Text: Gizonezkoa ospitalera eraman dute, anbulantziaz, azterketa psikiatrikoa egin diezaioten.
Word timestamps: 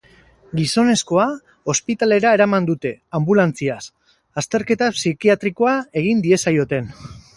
Gizonezkoa 0.59 1.25
ospitalera 1.73 2.31
eraman 2.39 2.69
dute, 2.69 2.93
anbulantziaz, 3.19 3.79
azterketa 4.43 4.89
psikiatrikoa 4.97 5.77
egin 6.03 6.25
diezaioten. 6.29 6.91